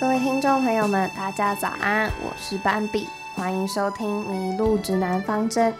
[0.00, 5.74] 各位听众朋友们，大家早安，我是斑比，欢迎收听《迷路指南方针》。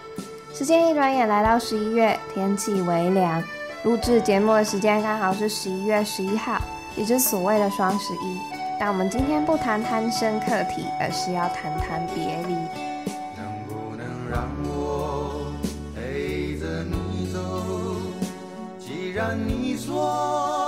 [0.57, 3.41] 时间一转眼来到十一月，天气微凉，
[3.83, 6.61] 录制节目的时间刚好是十一月十一号，
[6.97, 8.37] 也就是所谓的双十一。
[8.77, 12.53] 但我们今天不谈单身课题，而是要谈谈别离。
[13.37, 15.49] 能不能让我
[15.95, 17.39] 陪着你走？
[18.77, 20.58] 既然你说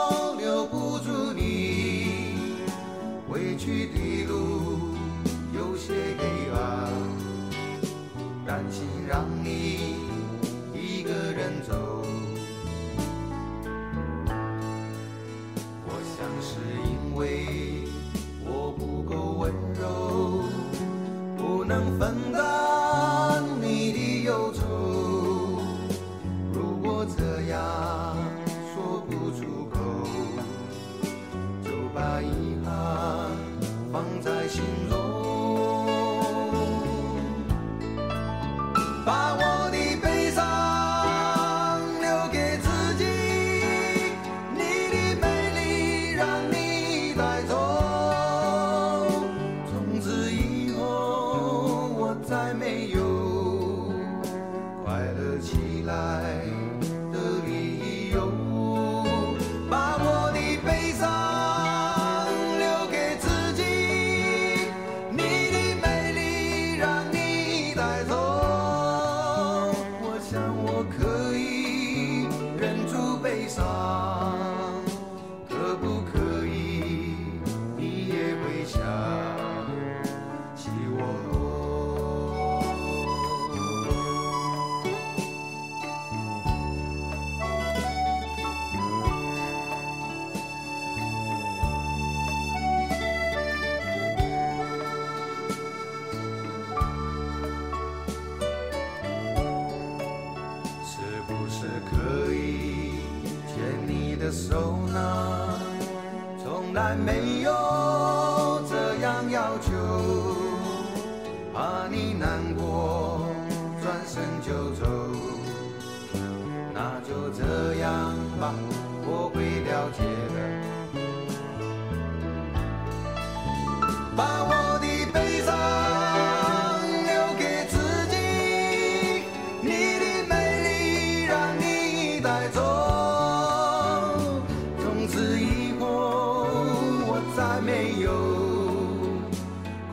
[5.91, 6.23] 些黑
[6.55, 6.89] 暗，
[8.47, 10.00] 担心让你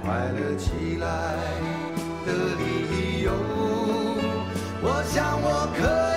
[0.09, 1.07] 快乐起来
[2.25, 3.31] 的理由。
[4.81, 6.08] 我想我可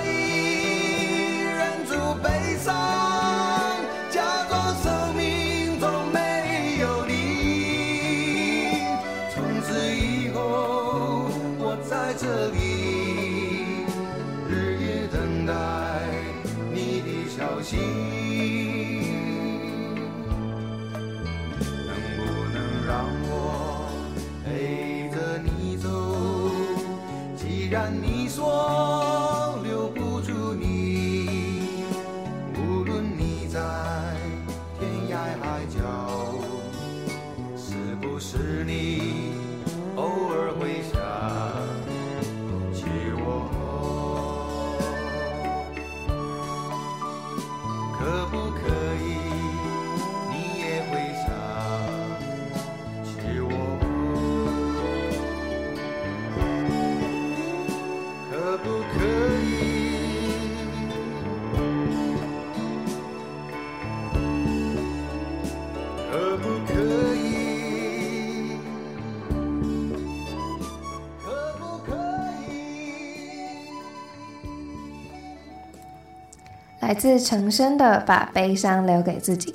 [76.92, 79.50] 来自陈昇的《把悲伤留给自己》，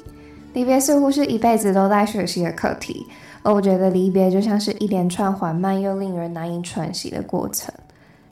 [0.53, 3.05] 离别似乎是一辈子都在学习的课题，
[3.43, 7.71] 而我觉得离别就像是一连串缓慢又令人难以喘息的过程。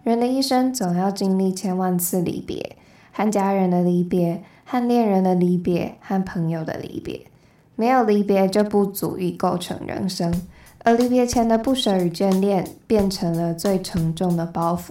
[0.02, 2.76] 人的一生总要经历千万次离别，
[3.14, 7.22] 和家人的离别，和恋人的离别，和朋友的离别。
[7.76, 10.34] 没有离别就不足以构成人生，
[10.84, 14.90] 而离别前的不舍与眷恋，变成了最沉重的包袱。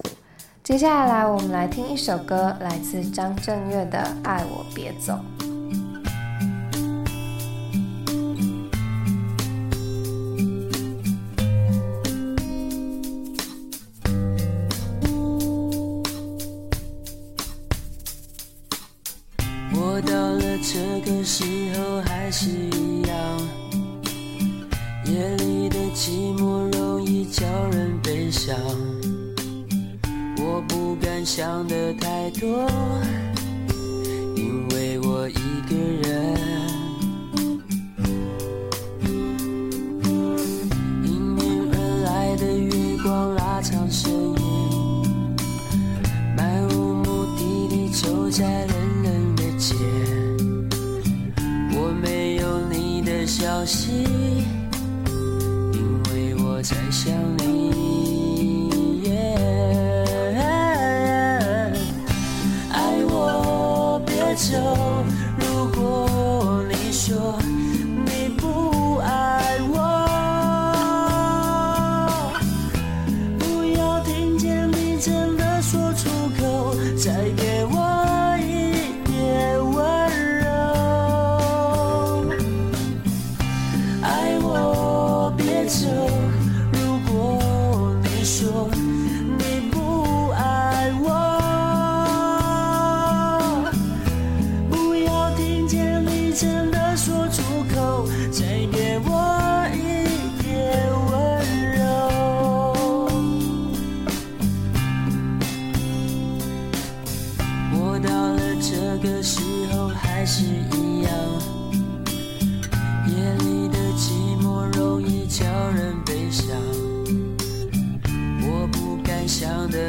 [0.65, 5.21] 接下来，我们来听一首歌，来自张震岳的《爱我别走》。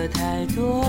[0.08, 0.84] 太多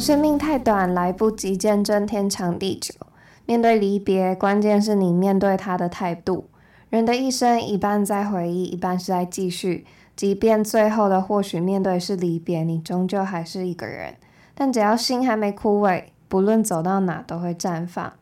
[0.00, 2.94] 生命太短，来不及见证天长地久。
[3.44, 6.46] 面对离别，关键是你面对他的态度。
[6.88, 9.84] 人的一生，一半在回忆，一半是在继续。
[10.16, 14.14] 即便最后的或许面对是离别，你终究还是一个人。
[14.54, 18.12] 但只要心还没枯萎，不论走到哪都会绽放。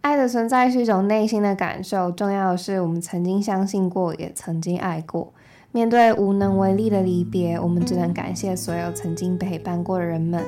[0.00, 5.32] 爱的存在是一种内心的感受，重要的是我们曾经相信过，也曾经爱过。
[5.72, 10.42] 面对无能为力的离别，我们只能感谢所有曾经陪伴过的人们。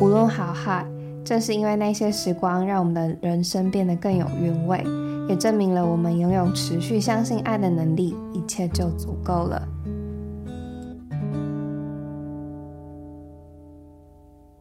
[0.00, 0.86] 无论好坏，
[1.24, 4.84] 正是因为那些时光，让我们的人生变得更有韵味，
[5.28, 9.66] 也证明了我们拥有持续相信爱的能力，一切就足够了。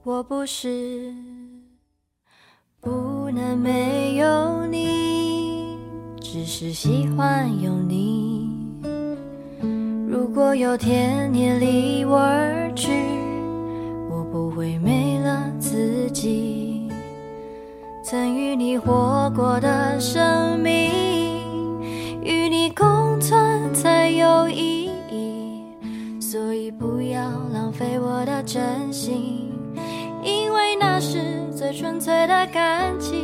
[0.03, 1.13] 我不是
[2.79, 5.77] 不能没有你。
[6.19, 8.50] 只是喜欢有你。
[10.07, 12.91] 如果有天你离我而去，
[14.38, 16.88] 不会没了自己。
[18.03, 20.91] 曾与你活过的生命，
[22.22, 25.63] 与你共存才有意义。
[26.22, 27.20] 所以不要
[27.51, 29.51] 浪费我的真心，
[30.24, 31.17] 因为那是
[31.51, 33.17] 最纯粹的感情。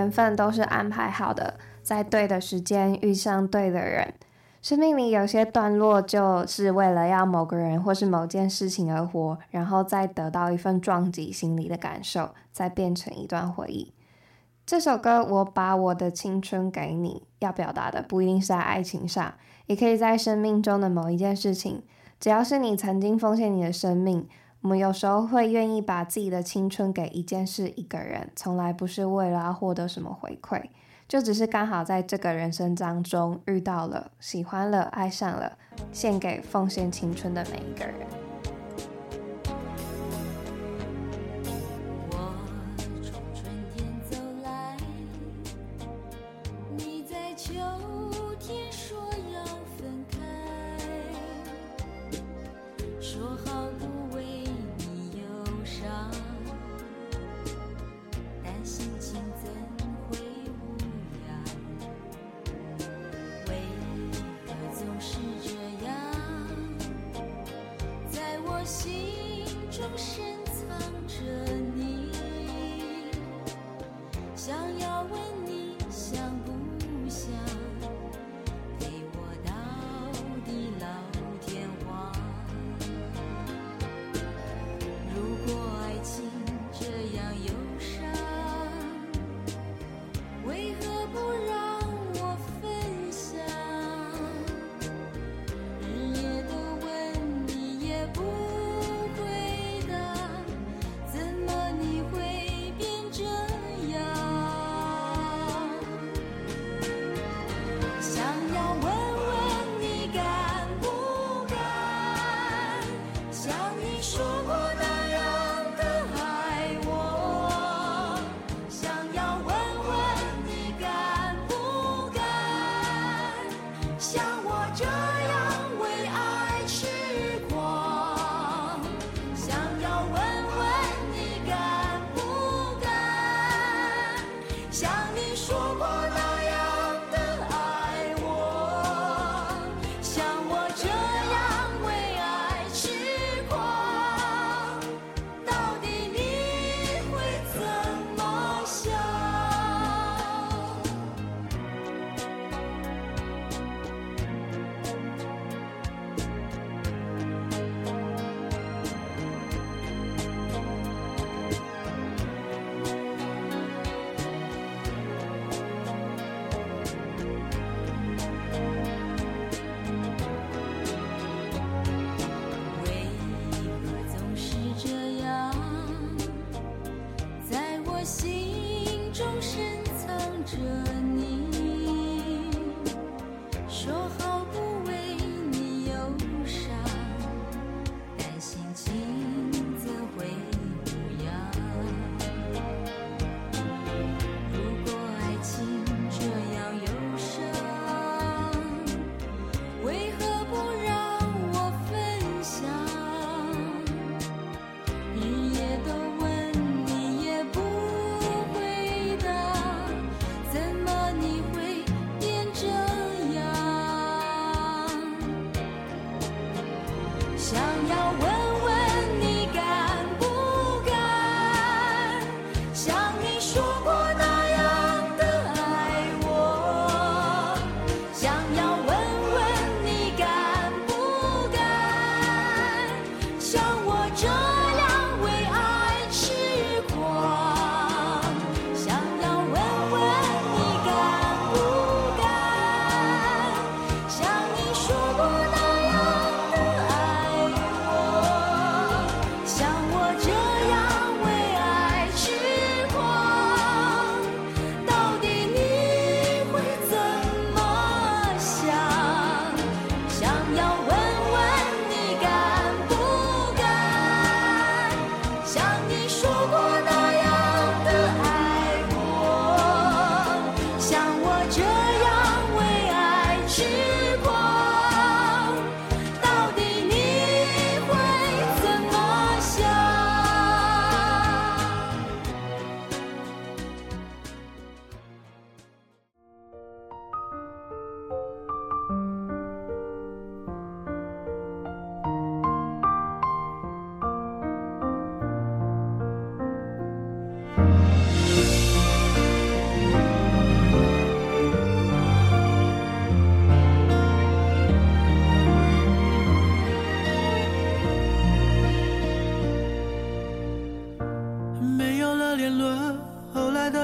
[0.00, 4.14] 缘分都是安排好的，在对的时间遇上对的人。
[4.62, 13.92] 生命里有些段落，就是为了要某个人或是某件事情而活，然后再得到一份撞击心里的感受，再变成一段回忆。
[14.64, 19.34] 这首歌，我把我的青春给你，要表达的不一定是在爱情上，
[19.66, 21.82] 也可以在生命中的某一件事情。
[22.18, 24.26] 只要是你曾经奉献你的生命。
[24.62, 30.62] 我们有时候会愿意把自己的青春给一件事、一个人，从来不是为了要获得什么回馈，
[31.08, 35.56] 就只是刚好在这个人生当中遇到了、喜欢了、爱上了，
[35.92, 38.29] 献给奉献青春的每一个人。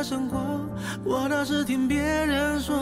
[0.09, 0.39] 生活，
[1.03, 2.77] 我倒是听别人说，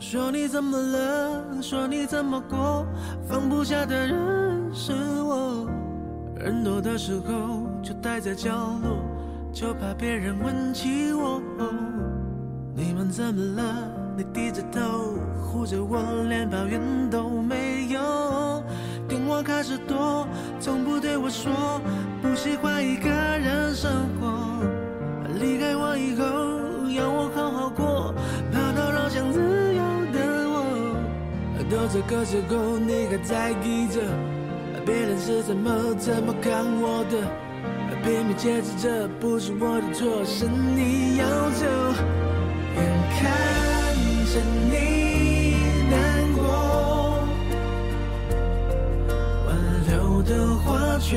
[0.00, 2.84] 说你怎么了，说你怎么过，
[3.28, 5.68] 放不下的人是我。
[6.36, 8.50] 人多的时候就待在角
[8.82, 9.04] 落，
[9.52, 11.40] 就怕别人问起我。
[12.74, 13.64] 你们怎么了？
[14.16, 18.00] 你低着头护着我，连抱怨都没有。
[19.08, 20.26] 跟我开始躲，
[20.58, 21.52] 从不对我说
[22.20, 24.73] 不喜欢一个人生活。
[25.40, 26.24] 离开我以后，
[26.90, 28.14] 要我好好过，
[28.52, 29.40] 跑到老想自
[29.74, 30.18] 由的？
[30.48, 30.54] 我。
[31.70, 34.00] 都这个时候，你还在意着
[34.84, 37.16] 别人是怎么怎么看我的？
[38.04, 39.94] 拼命解释这不是我的？
[39.94, 41.64] 错，是你要走。
[42.76, 42.78] 眼
[43.16, 43.22] 看
[44.26, 44.34] 着
[44.68, 44.74] 你
[45.88, 45.94] 难
[46.34, 46.38] 过，
[49.46, 49.48] 挽
[49.88, 51.16] 留的话却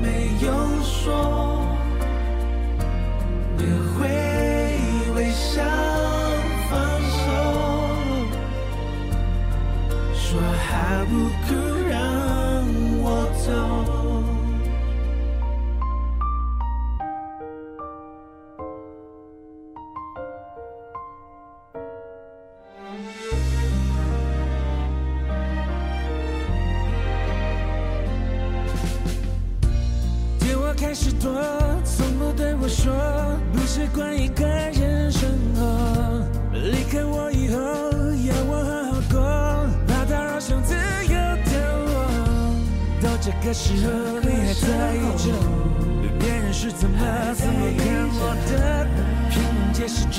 [0.00, 0.06] 没
[0.46, 0.46] 有
[0.84, 1.51] 说，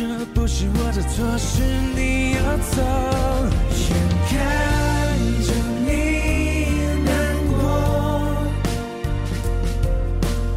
[0.06, 1.64] 这不是我的错，是
[1.96, 2.76] 你要走。
[3.72, 3.90] 眼
[4.28, 4.32] 看
[5.46, 5.50] 着
[5.86, 5.88] 你
[7.06, 7.10] 难
[7.48, 7.52] 过。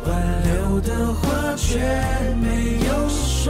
[0.05, 0.09] 挽
[0.43, 1.23] 留的话
[1.57, 1.79] 却
[2.43, 2.45] 没
[2.87, 3.47] 有说，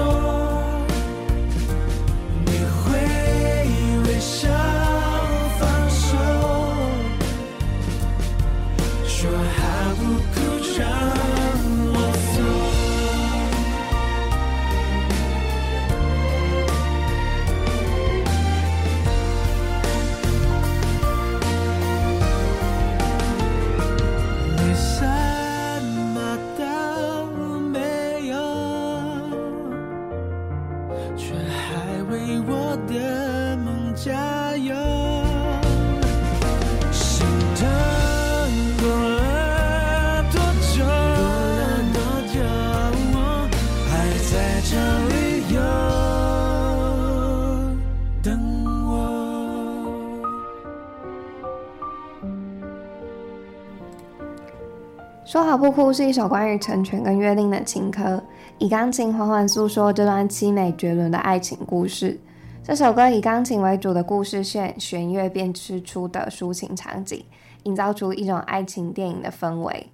[55.36, 58.24] 说好不哭是一首关于成全跟约定的情歌，
[58.56, 62.18] 以钢琴缓缓诉说这段凄美绝伦的爱情故事。
[62.64, 67.22] 这首歌以钢琴为主的故事线，弦乐编织出的抒情场景，
[67.64, 69.88] 营造出一种爱情电影的氛围。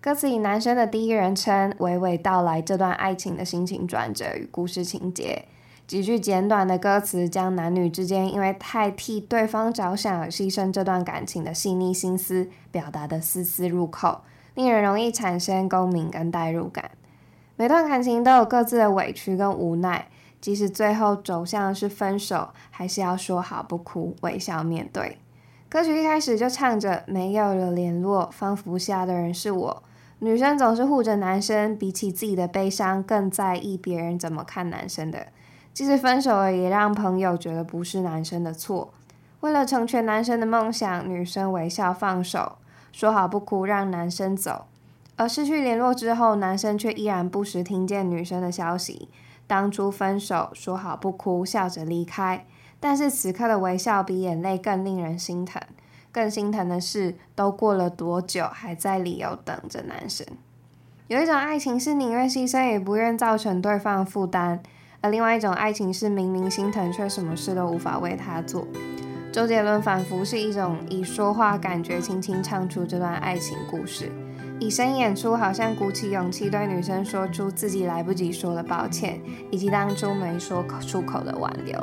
[0.00, 5.44] 歌词以男生的第一人称娓娓道来这段爱情的心情转折与故事情节。
[5.86, 14.22] 几句简短的歌词，将男女之间因为太替对方着想而牺牲这段感情的细腻心思，表达得丝丝入扣，
[14.56, 16.90] 令人容易产生共鸣跟代入感。
[17.54, 20.08] 每段感情都有各自的委屈跟无奈。
[20.38, 25.18] 即使最后走向是分手，还是要说好不哭，微笑面对。
[25.68, 29.82] 歌曲一开始就唱着没有了联络，放不下的人是我。
[30.20, 35.26] 女生总是护着男生，比起自己的悲伤，更在意别人怎么看男生的。
[35.74, 38.94] 即使分手了，也让朋友觉得不是男生的错。
[39.40, 42.56] 为了成全男生的梦想，女生微笑放手，
[42.96, 44.64] 说好不哭，让男生走。
[45.16, 49.10] 而失去联络之后，男生却依然不时听见女生的消息。
[49.46, 52.46] 当初分手，说好不哭，笑着离开，
[52.80, 55.60] 但是此刻的微笑比眼泪更令人心疼。
[56.10, 60.26] 更心疼的是，都过了多久，还在理由等着男生。
[61.08, 64.60] 有一种爱情是宁愿牺牲，也不愿造成对方负担；
[65.02, 68.66] 而另外一种爱情是明明心疼，却什么事都无法为他做。
[69.36, 74.10] 周杰伦仿佛是一种以说话感觉，轻轻唱出这段爱情故事。
[74.58, 79.20] 以声演出，好像鼓起勇气对女生说出自己来不及说的抱歉，
[79.50, 81.78] 以及当初没说出口的挽留。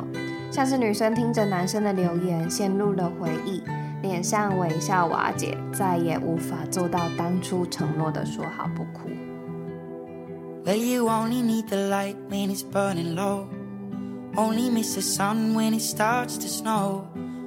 [0.50, 3.62] 像是女生听着男生的留言，陷入了回忆，
[4.02, 9.08] 脸上微笑瓦解，再也无法做到当初承诺的说好不哭。
[10.64, 13.44] Well, you only need the light when it's burning low.
[14.34, 17.02] Only miss the sun when it starts to snow.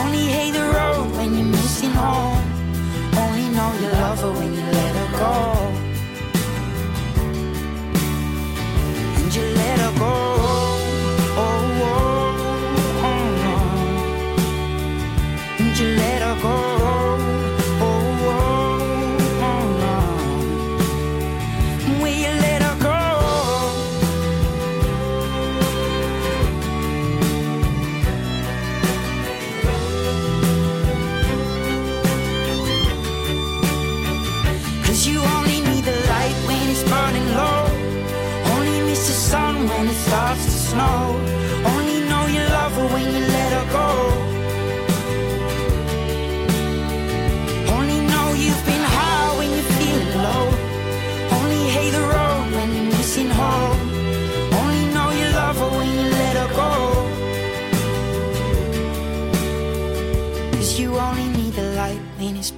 [0.00, 2.44] Only hate the road when you're missing home.
[3.22, 5.34] Only know you love her when you let her go.
[9.18, 10.57] And you let her go.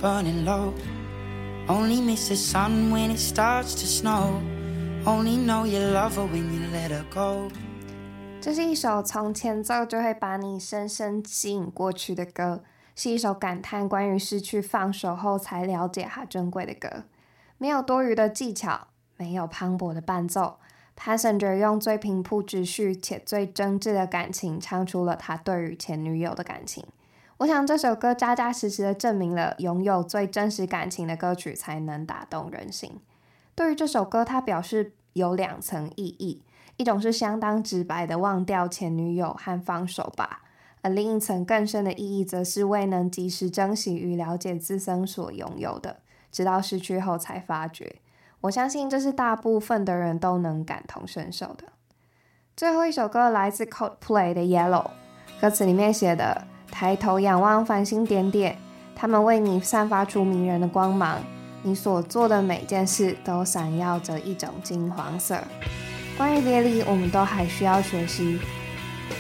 [0.00, 0.72] Burning low.
[1.68, 4.40] Only miss the sun when it starts to snow.
[5.04, 7.50] Only know you love her when you let her go.
[8.40, 12.62] 这是一首从前奏就会把你深深吸引过去的歌，
[12.96, 17.04] 是一首感叹关于失去放手后才了解它珍贵的歌。
[17.58, 20.58] 没有多余的技巧，没有磅礴的伴奏
[20.98, 26.84] ，Passenger 用最平铺直叙且最真挚的感情唱出了他对于前女友的感情。
[27.40, 33.00] 我想这首歌扎扎实实的证明了，拥有最真实感情的歌曲才能打动人心。
[33.54, 36.42] 对于这首歌，他表示有两层意义。
[36.76, 40.42] 一种是相当直白的忘掉前女友和放手吧，
[40.82, 46.00] 而另一层更深的意义，则是未能及时珍惜与了解自身所拥有的，
[46.30, 47.96] 直到失去后才发觉。
[48.42, 51.64] 我相信这是大部分的人都能感同身受的。
[52.54, 54.90] 最后一首歌来自 Coldplay 的 Yellow，
[55.40, 58.56] 歌词里面写的：抬头仰望繁星点点，
[58.94, 61.18] 它们为你散发出迷人的光芒，
[61.62, 65.38] 你所做的每件事都闪耀着一种金黄色。
[66.16, 68.38] 关于别离，我们都还需要学习。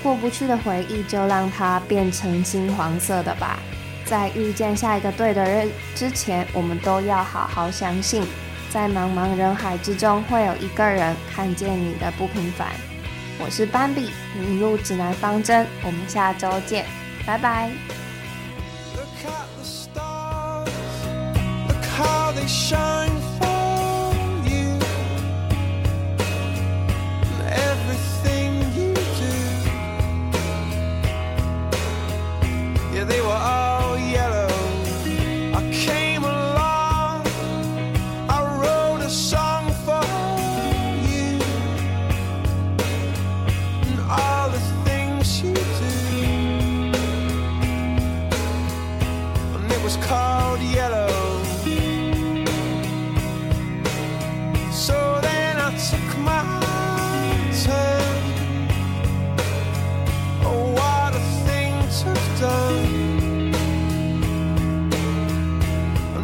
[0.02, 3.58] 过不去的回忆，就让它变成金黄色的吧。
[4.04, 8.22] 在遇见下一个对的人之前，我们都要好好相信，
[8.70, 12.68] 在茫茫人海之中，会有一个人看见你的不平凡。
[13.38, 16.84] 我是斑比，迷路指南方针，我们下周见，
[17.26, 17.70] 拜拜。
[18.96, 20.70] Look at the stars,
[21.68, 23.20] look how they shine
[62.42, 63.52] And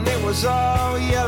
[0.08, 1.25] it was all yellow.